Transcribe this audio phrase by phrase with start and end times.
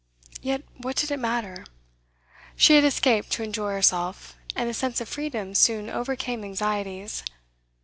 [0.41, 1.63] Yet what did it matter?
[2.55, 7.21] She had escaped to enjoy herself, and the sense of freedom soon overcame anxieties.